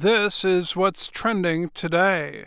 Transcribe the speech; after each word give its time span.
This 0.00 0.44
is 0.44 0.76
what's 0.76 1.08
trending 1.08 1.70
today. 1.70 2.44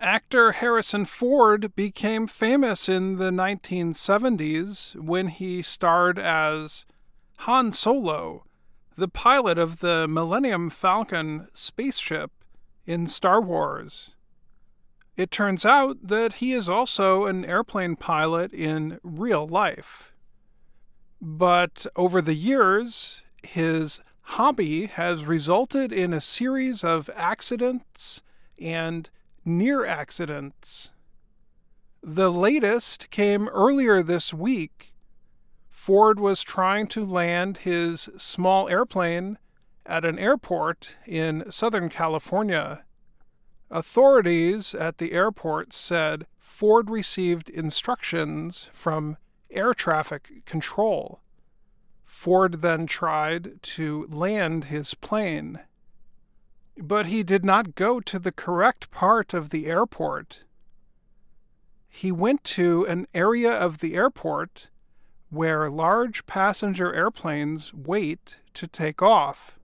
Actor 0.00 0.52
Harrison 0.52 1.04
Ford 1.04 1.72
became 1.76 2.26
famous 2.26 2.88
in 2.88 3.14
the 3.18 3.30
1970s 3.30 4.96
when 4.96 5.28
he 5.28 5.62
starred 5.62 6.18
as 6.18 6.84
Han 7.46 7.72
Solo, 7.72 8.44
the 8.96 9.06
pilot 9.06 9.56
of 9.56 9.78
the 9.78 10.08
Millennium 10.08 10.68
Falcon 10.68 11.46
spaceship 11.52 12.32
in 12.84 13.06
Star 13.06 13.40
Wars. 13.40 14.16
It 15.16 15.30
turns 15.30 15.64
out 15.64 16.08
that 16.08 16.34
he 16.34 16.54
is 16.54 16.68
also 16.68 17.26
an 17.26 17.44
airplane 17.44 17.94
pilot 17.94 18.52
in 18.52 18.98
real 19.04 19.46
life. 19.46 20.12
But 21.20 21.86
over 21.94 22.20
the 22.20 22.34
years, 22.34 23.22
his 23.44 24.00
hobby 24.32 24.86
has 24.86 25.24
resulted 25.24 25.90
in 25.90 26.12
a 26.12 26.20
series 26.20 26.84
of 26.84 27.08
accidents 27.16 28.20
and 28.60 29.08
near 29.42 29.86
accidents. 29.86 30.90
The 32.02 32.30
latest 32.30 33.08
came 33.10 33.48
earlier 33.48 34.02
this 34.02 34.34
week. 34.34 34.92
Ford 35.70 36.20
was 36.20 36.42
trying 36.42 36.88
to 36.88 37.06
land 37.06 37.58
his 37.58 38.10
small 38.18 38.68
airplane 38.68 39.38
at 39.86 40.04
an 40.04 40.18
airport 40.18 40.96
in 41.06 41.50
Southern 41.50 41.88
California. 41.88 42.84
Authorities 43.70 44.74
at 44.74 44.98
the 44.98 45.12
airport 45.12 45.72
said 45.72 46.26
Ford 46.38 46.90
received 46.90 47.48
instructions 47.48 48.68
from 48.74 49.16
air 49.50 49.72
traffic 49.72 50.44
control. 50.44 51.20
Ford 52.08 52.62
then 52.62 52.86
tried 52.86 53.62
to 53.62 54.08
land 54.10 54.64
his 54.64 54.94
plane. 54.94 55.60
But 56.76 57.06
he 57.06 57.22
did 57.22 57.44
not 57.44 57.74
go 57.74 58.00
to 58.00 58.18
the 58.18 58.32
correct 58.32 58.90
part 58.90 59.34
of 59.34 59.50
the 59.50 59.66
airport. 59.66 60.42
He 61.88 62.10
went 62.10 62.42
to 62.44 62.84
an 62.86 63.06
area 63.14 63.52
of 63.52 63.78
the 63.78 63.94
airport 63.94 64.68
where 65.30 65.70
large 65.70 66.26
passenger 66.26 66.92
airplanes 66.92 67.72
wait 67.74 68.38
to 68.54 68.66
take 68.66 69.02
off. 69.02 69.58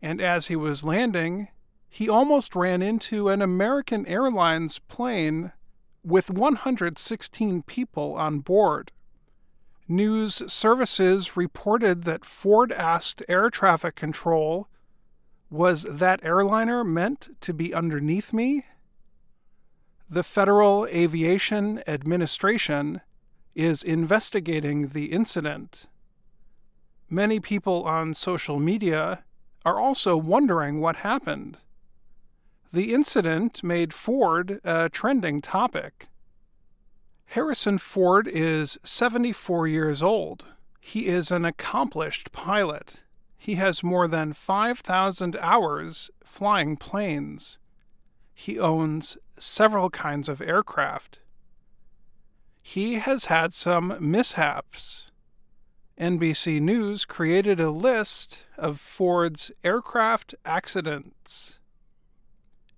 And 0.00 0.20
as 0.20 0.48
he 0.48 0.56
was 0.56 0.84
landing, 0.84 1.48
he 1.88 2.08
almost 2.08 2.54
ran 2.54 2.82
into 2.82 3.28
an 3.28 3.40
American 3.40 4.06
Airlines 4.06 4.78
plane 4.78 5.52
with 6.04 6.30
116 6.30 7.62
people 7.62 8.14
on 8.14 8.40
board. 8.40 8.92
News 9.92 10.42
services 10.50 11.36
reported 11.36 12.04
that 12.04 12.24
Ford 12.24 12.72
asked 12.72 13.22
air 13.28 13.50
traffic 13.50 13.94
control, 13.94 14.66
Was 15.50 15.82
that 15.82 16.24
airliner 16.24 16.82
meant 16.82 17.28
to 17.42 17.52
be 17.52 17.74
underneath 17.74 18.32
me? 18.32 18.64
The 20.08 20.22
Federal 20.22 20.86
Aviation 20.86 21.82
Administration 21.86 23.02
is 23.54 23.82
investigating 23.82 24.88
the 24.88 25.12
incident. 25.12 25.84
Many 27.10 27.38
people 27.38 27.84
on 27.84 28.14
social 28.14 28.58
media 28.58 29.24
are 29.62 29.78
also 29.78 30.16
wondering 30.16 30.80
what 30.80 30.96
happened. 30.96 31.58
The 32.72 32.94
incident 32.94 33.62
made 33.62 33.92
Ford 33.92 34.58
a 34.64 34.88
trending 34.88 35.42
topic. 35.42 36.08
Harrison 37.32 37.78
Ford 37.78 38.28
is 38.28 38.78
74 38.82 39.66
years 39.66 40.02
old. 40.02 40.44
He 40.82 41.06
is 41.06 41.30
an 41.30 41.46
accomplished 41.46 42.30
pilot. 42.30 43.04
He 43.38 43.54
has 43.54 43.82
more 43.82 44.06
than 44.06 44.34
5,000 44.34 45.36
hours 45.36 46.10
flying 46.22 46.76
planes. 46.76 47.56
He 48.34 48.58
owns 48.58 49.16
several 49.38 49.88
kinds 49.88 50.28
of 50.28 50.42
aircraft. 50.42 51.20
He 52.60 52.96
has 52.96 53.24
had 53.24 53.54
some 53.54 53.96
mishaps. 53.98 55.10
NBC 55.98 56.60
News 56.60 57.06
created 57.06 57.58
a 57.58 57.70
list 57.70 58.40
of 58.58 58.78
Ford's 58.78 59.50
aircraft 59.64 60.34
accidents. 60.44 61.60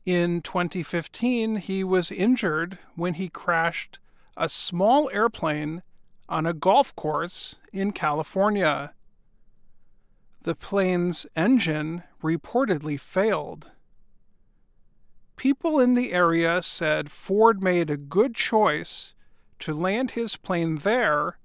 In 0.07 0.43
2015, 0.43 1.57
he 1.57 1.83
was 1.83 2.13
injured 2.13 2.79
when 2.95 3.15
he 3.15 3.29
crashed 3.29 3.99
a 4.37 4.49
small 4.49 5.11
airplane 5.13 5.83
on 6.29 6.47
a 6.47 6.55
golf 6.55 6.95
course 6.97 7.57
in 7.73 7.93
California. 7.93 8.95
The 10.43 10.55
plane's 10.55 11.27
engine 11.37 12.03
reportedly 12.23 12.99
failed. 12.99 13.73
People 15.37 15.81
in 15.81 15.95
the 15.95 16.13
area 16.13 16.63
said 16.63 17.11
Ford 17.11 17.63
made 17.63 17.91
a 17.91 17.97
good 17.97 18.35
choice 18.35 19.15
to 19.61 19.75
land 19.75 20.13
his 20.13 20.37
plane 20.37 20.77
there 20.79 21.39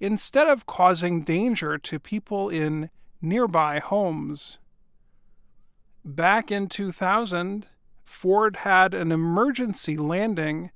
instead 0.00 0.48
of 0.48 0.66
causing 0.66 1.22
danger 1.22 1.78
to 1.78 1.98
people 1.98 2.48
in 2.48 2.90
nearby 3.20 3.78
homes. 3.78 4.58
Back 6.04 6.50
in 6.50 6.68
2000, 6.68 7.68
Ford 8.04 8.56
had 8.56 8.92
an 8.92 9.12
emergency 9.12 9.96
landing 9.96 10.72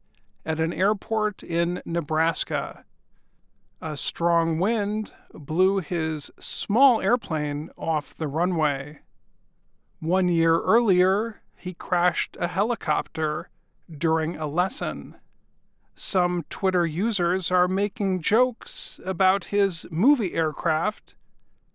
at 0.46 0.60
an 0.60 0.72
airport 0.72 1.42
in 1.42 1.82
Nebraska. 1.84 2.84
A 3.82 3.96
strong 3.96 4.58
wind 4.58 5.12
blew 5.34 5.80
his 5.80 6.30
small 6.38 7.02
airplane 7.02 7.68
off 7.76 8.16
the 8.16 8.28
runway. 8.28 9.00
One 10.00 10.28
year 10.28 10.60
earlier, 10.60 11.42
he 11.56 11.74
crashed 11.74 12.36
a 12.38 12.46
helicopter 12.46 13.50
during 13.90 14.36
a 14.36 14.46
lesson. 14.46 15.16
Some 15.96 16.44
Twitter 16.48 16.86
users 16.86 17.50
are 17.50 17.68
making 17.68 18.20
jokes 18.22 19.00
about 19.04 19.46
his 19.46 19.84
movie 19.90 20.34
aircraft, 20.34 21.16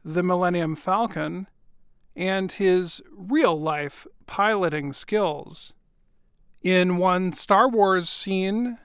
the 0.05 0.23
Millennium 0.23 0.75
Falcon, 0.75 1.47
and 2.15 2.51
his 2.53 3.01
real 3.11 3.59
life 3.59 4.07
piloting 4.27 4.93
skills. 4.93 5.73
In 6.61 6.97
one 6.97 7.33
Star 7.33 7.67
Wars 7.67 8.07
scene, 8.07 8.77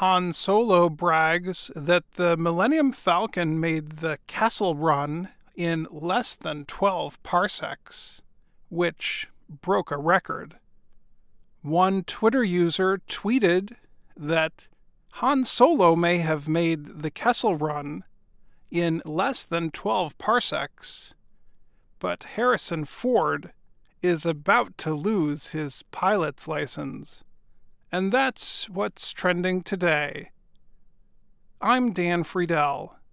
Han 0.00 0.32
Solo 0.32 0.88
brags 0.88 1.70
that 1.76 2.02
the 2.14 2.36
Millennium 2.36 2.90
Falcon 2.90 3.60
made 3.60 3.98
the 3.98 4.18
Kessel 4.26 4.74
Run 4.74 5.28
in 5.54 5.86
less 5.92 6.34
than 6.34 6.64
12 6.64 7.22
parsecs, 7.22 8.22
which 8.70 9.28
broke 9.48 9.92
a 9.92 9.96
record. 9.96 10.56
One 11.62 12.02
Twitter 12.02 12.42
user 12.42 13.00
tweeted 13.08 13.76
that 14.16 14.66
Han 15.12 15.44
Solo 15.44 15.94
may 15.94 16.18
have 16.18 16.48
made 16.48 17.02
the 17.02 17.10
Kessel 17.12 17.54
Run 17.54 18.02
in 18.68 19.00
less 19.04 19.44
than 19.44 19.70
12 19.70 20.18
parsecs, 20.18 21.14
but 22.00 22.24
Harrison 22.34 22.84
Ford 22.84 23.52
is 24.06 24.24
about 24.24 24.78
to 24.78 24.94
lose 24.94 25.48
his 25.48 25.82
pilot's 25.90 26.46
license. 26.46 27.24
And 27.90 28.12
that's 28.12 28.68
what's 28.70 29.12
trending 29.12 29.62
today. 29.62 30.30
I'm 31.60 31.92
Dan 31.92 32.22
Friedell. 32.22 32.95